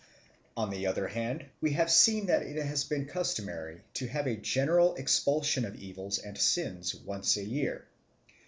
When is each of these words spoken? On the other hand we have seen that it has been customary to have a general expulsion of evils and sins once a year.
On 0.57 0.71
the 0.71 0.87
other 0.87 1.07
hand 1.09 1.45
we 1.61 1.73
have 1.73 1.91
seen 1.91 2.25
that 2.25 2.41
it 2.41 2.55
has 2.57 2.83
been 2.83 3.05
customary 3.05 3.81
to 3.93 4.07
have 4.07 4.25
a 4.25 4.35
general 4.35 4.95
expulsion 4.95 5.63
of 5.63 5.75
evils 5.75 6.17
and 6.17 6.35
sins 6.39 6.95
once 6.95 7.37
a 7.37 7.43
year. 7.43 7.85